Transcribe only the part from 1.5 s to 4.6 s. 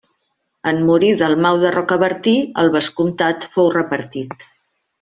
de Rocabertí, el vescomtat fou repartit.